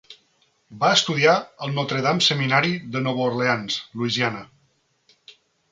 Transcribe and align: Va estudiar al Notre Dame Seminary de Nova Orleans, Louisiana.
Va 0.83 0.89
estudiar 0.99 1.35
al 1.67 1.75
Notre 1.75 2.01
Dame 2.07 2.25
Seminary 2.29 2.73
de 2.97 3.05
Nova 3.09 3.25
Orleans, 3.35 3.79
Louisiana. 4.01 4.45